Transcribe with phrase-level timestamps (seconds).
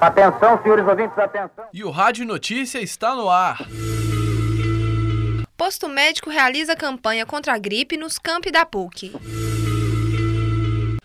[0.00, 1.64] Atenção, senhores ouvintes, atenção.
[1.72, 3.58] E o Rádio Notícia está no ar.
[5.56, 9.12] Posto médico realiza campanha contra a gripe nos campi da PUC.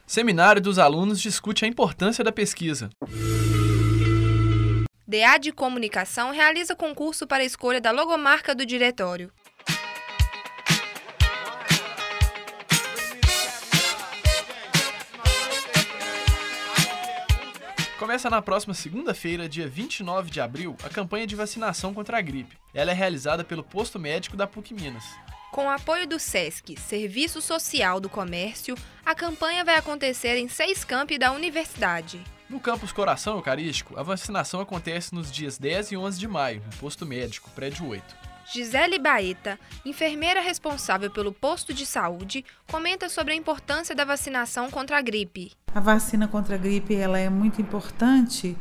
[0.05, 2.89] Seminário dos alunos discute a importância da pesquisa.
[5.07, 9.31] DA de Comunicação realiza concurso para a escolha da logomarca do diretório.
[18.01, 22.57] Começa na próxima segunda-feira, dia 29 de abril, a campanha de vacinação contra a gripe.
[22.73, 25.03] Ela é realizada pelo posto médico da PUC Minas.
[25.51, 30.83] Com o apoio do SESC, Serviço Social do Comércio, a campanha vai acontecer em seis
[30.83, 32.19] campi da universidade.
[32.49, 36.77] No campus Coração Eucarístico, a vacinação acontece nos dias 10 e 11 de maio, no
[36.77, 38.30] posto médico, prédio 8.
[38.53, 44.97] Gisele Baeta, enfermeira responsável pelo posto de saúde, comenta sobre a importância da vacinação contra
[44.97, 45.53] a gripe.
[45.73, 48.58] A vacina contra a gripe ela é muito importante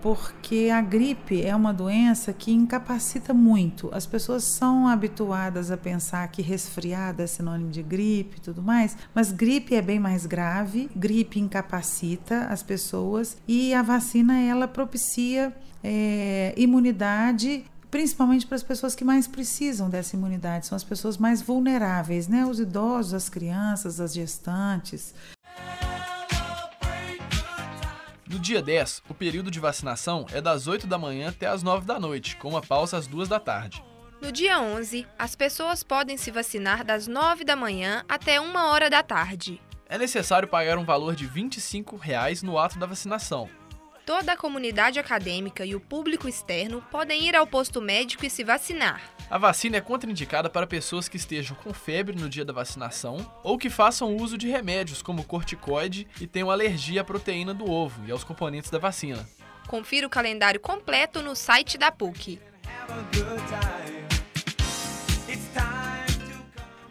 [0.00, 3.90] porque a gripe é uma doença que incapacita muito.
[3.92, 8.96] As pessoas são habituadas a pensar que resfriada é sinônimo de gripe e tudo mais,
[9.12, 15.52] mas gripe é bem mais grave, gripe incapacita as pessoas e a vacina ela propicia
[15.82, 21.42] é, imunidade principalmente para as pessoas que mais precisam dessa imunidade, são as pessoas mais
[21.42, 22.44] vulneráveis, né?
[22.46, 25.14] Os idosos, as crianças, as gestantes.
[28.26, 31.84] No dia 10, o período de vacinação é das 8 da manhã até as 9
[31.84, 33.84] da noite, com uma pausa às 2 da tarde.
[34.22, 38.88] No dia 11, as pessoas podem se vacinar das 9 da manhã até 1 hora
[38.88, 39.60] da tarde.
[39.86, 43.50] É necessário pagar um valor de 25 reais no ato da vacinação,
[44.04, 48.42] Toda a comunidade acadêmica e o público externo podem ir ao posto médico e se
[48.42, 49.00] vacinar.
[49.30, 53.56] A vacina é contraindicada para pessoas que estejam com febre no dia da vacinação ou
[53.56, 58.10] que façam uso de remédios como corticoide e tenham alergia à proteína do ovo e
[58.10, 59.24] aos componentes da vacina.
[59.68, 62.40] Confira o calendário completo no site da PUC.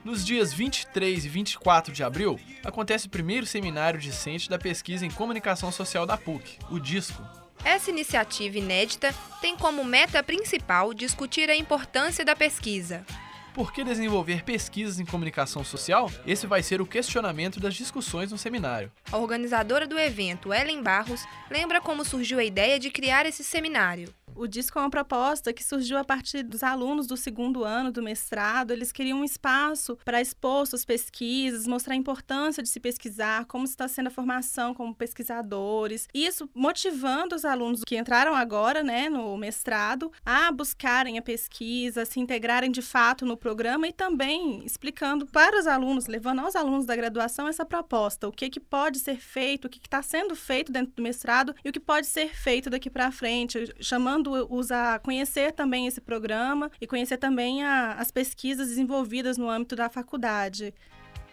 [0.03, 5.11] Nos dias 23 e 24 de abril, acontece o primeiro seminário discente da pesquisa em
[5.11, 7.21] comunicação social da PUC, o DISCO.
[7.63, 13.05] Essa iniciativa inédita tem como meta principal discutir a importância da pesquisa.
[13.53, 16.09] Por que desenvolver pesquisas em comunicação social?
[16.25, 18.91] Esse vai ser o questionamento das discussões no seminário.
[19.11, 24.11] A organizadora do evento, Ellen Barros, lembra como surgiu a ideia de criar esse seminário.
[24.41, 28.01] O disco é uma proposta que surgiu a partir dos alunos do segundo ano do
[28.01, 28.71] mestrado.
[28.71, 33.65] Eles queriam um espaço para expor suas pesquisas, mostrar a importância de se pesquisar, como
[33.65, 36.07] está sendo a formação como pesquisadores.
[36.11, 42.19] Isso motivando os alunos que entraram agora, né, no mestrado, a buscarem a pesquisa, se
[42.19, 46.95] integrarem de fato no programa e também explicando para os alunos, levando aos alunos da
[46.95, 50.93] graduação essa proposta, o que, que pode ser feito, o que está sendo feito dentro
[50.95, 55.51] do mestrado e o que pode ser feito daqui para frente, chamando convidando-os a conhecer
[55.51, 60.73] também esse programa e conhecer também a, as pesquisas desenvolvidas no âmbito da faculdade.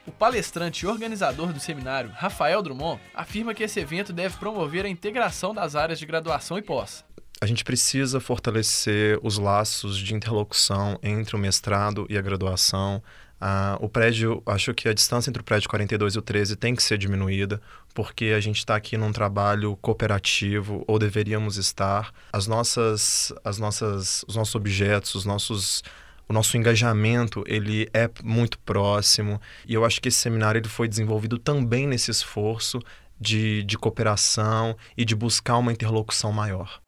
[0.06, 4.88] O palestrante e organizador do seminário, Rafael Drummond, afirma que esse evento deve promover a
[4.88, 7.04] integração das áreas de graduação e pós.
[7.40, 13.02] A gente precisa fortalecer os laços de interlocução entre o mestrado e a graduação,
[13.40, 16.74] ah, o prédio, acho que a distância entre o prédio 42 e o 13 tem
[16.74, 17.60] que ser diminuída,
[17.94, 22.12] porque a gente está aqui num trabalho cooperativo, ou deveríamos estar.
[22.32, 25.82] As nossas, as nossas, os nossos objetos, os nossos
[26.28, 30.86] o nosso engajamento ele é muito próximo e eu acho que esse seminário ele foi
[30.86, 32.80] desenvolvido também nesse esforço
[33.18, 36.82] de, de cooperação e de buscar uma interlocução maior.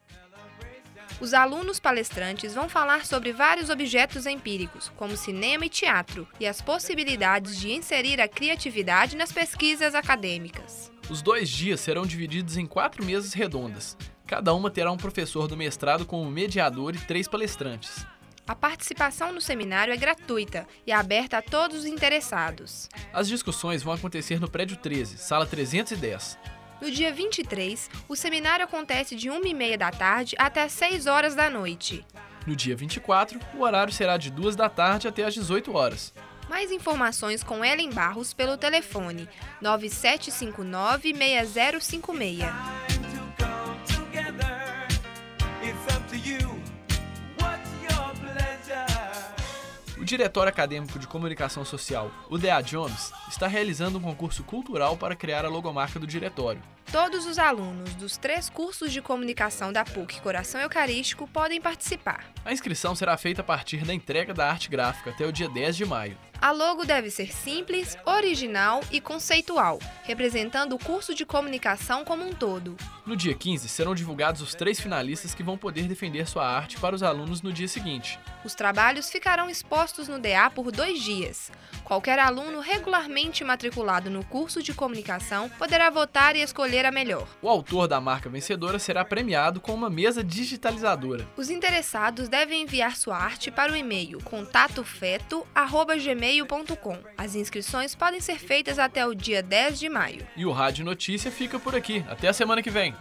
[1.21, 6.63] Os alunos palestrantes vão falar sobre vários objetos empíricos, como cinema e teatro, e as
[6.63, 10.91] possibilidades de inserir a criatividade nas pesquisas acadêmicas.
[11.11, 13.99] Os dois dias serão divididos em quatro mesas redondas.
[14.27, 18.07] Cada uma terá um professor do mestrado como mediador e três palestrantes.
[18.49, 22.89] A participação no seminário é gratuita e aberta a todos os interessados.
[23.13, 26.39] As discussões vão acontecer no prédio 13, sala 310.
[26.81, 32.05] No dia 23, o seminário acontece de 1h30 da tarde até 6 horas da noite.
[32.47, 36.13] No dia 24, o horário será de 2 da tarde até às 18 horas.
[36.49, 39.29] Mais informações com Ellen Barros pelo telefone
[39.61, 42.90] 9759 6056.
[50.11, 55.45] diretor acadêmico de comunicação social, o DA Jones, está realizando um concurso cultural para criar
[55.45, 56.61] a logomarca do diretório.
[56.91, 62.25] Todos os alunos dos três cursos de comunicação da PUC Coração Eucarístico podem participar.
[62.45, 65.77] A inscrição será feita a partir da entrega da arte gráfica até o dia 10
[65.77, 66.19] de maio.
[66.43, 72.33] A logo deve ser simples, original e conceitual, representando o curso de comunicação como um
[72.33, 72.79] todo.
[73.05, 76.95] No dia 15, serão divulgados os três finalistas que vão poder defender sua arte para
[76.95, 78.19] os alunos no dia seguinte.
[78.43, 81.53] Os trabalhos ficarão expostos no DA por dois dias.
[81.85, 87.29] Qualquer aluno regularmente matriculado no curso de comunicação poderá votar e escolher a melhor.
[87.43, 91.29] O autor da marca vencedora será premiado com uma mesa digitalizadora.
[91.37, 96.30] Os interessados devem enviar sua arte para o e-mail contatofeto.gmail.com.
[97.17, 100.27] As inscrições podem ser feitas até o dia 10 de maio.
[100.37, 102.05] E o Rádio Notícia fica por aqui.
[102.09, 102.95] Até a semana que vem.